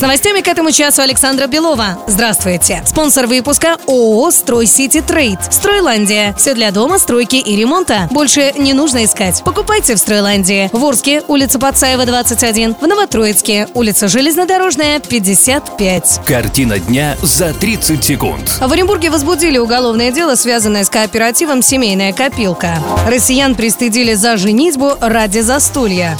[0.00, 1.98] С новостями к этому часу Александра Белова.
[2.06, 2.82] Здравствуйте.
[2.86, 5.38] Спонсор выпуска ООО «Строй Сити Трейд».
[5.50, 6.34] Стройландия.
[6.38, 8.08] Все для дома, стройки и ремонта.
[8.10, 9.42] Больше не нужно искать.
[9.44, 10.70] Покупайте в Стройландии.
[10.72, 12.76] В Орске, улица Пацаева, 21.
[12.80, 16.20] В Новотроицке, улица Железнодорожная, 55.
[16.24, 18.48] Картина дня за 30 секунд.
[18.58, 22.78] В Оренбурге возбудили уголовное дело, связанное с кооперативом «Семейная копилка».
[23.06, 26.16] Россиян пристыдили за женитьбу ради застолья.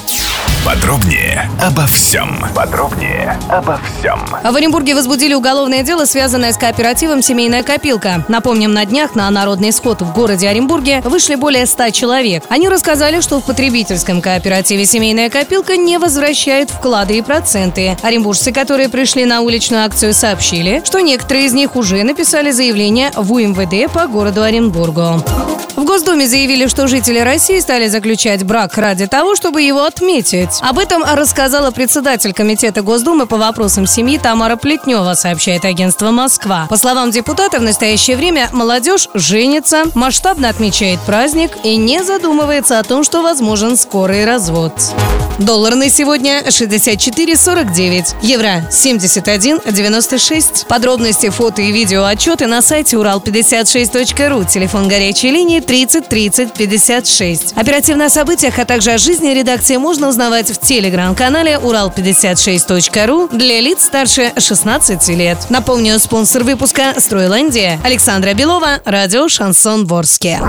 [0.65, 2.45] Подробнее обо всем.
[2.55, 4.21] Подробнее обо всем.
[4.29, 8.27] В Оренбурге возбудили уголовное дело, связанное с кооперативом «Семейная копилка».
[8.29, 12.45] Напомним, на днях на народный сход в городе Оренбурге вышли более 100 человек.
[12.51, 17.97] Они рассказали, что в потребительском кооперативе «Семейная копилка» не возвращает вклады и проценты.
[18.03, 23.33] Оренбуржцы, которые пришли на уличную акцию, сообщили, что некоторые из них уже написали заявление в
[23.33, 25.25] УМВД по городу Оренбургу.
[25.77, 30.50] В Госдуме заявили, что жители России стали заключать брак ради того, чтобы его отметить.
[30.61, 36.67] Об этом рассказала председатель Комитета Госдумы по вопросам семьи Тамара Плетнева, сообщает агентство «Москва».
[36.69, 42.83] По словам депутата, в настоящее время молодежь женится, масштабно отмечает праздник и не задумывается о
[42.83, 44.73] том, что возможен скорый развод.
[45.39, 50.67] Доллар на сегодня 64,49, евро 71,96.
[50.67, 57.53] Подробности, фото и видео отчеты на сайте урал56.ру, телефон горячей линии 30 30 56.
[57.57, 63.85] Оперативно о событиях, а также о жизни редакции можно узнавать в телеграм-канале урал56.ру для лиц
[63.85, 65.39] старше 16 лет.
[65.51, 70.41] Напомню, спонсор выпуска «Стройландия» Александра Белова, радио «Шансон Ворске».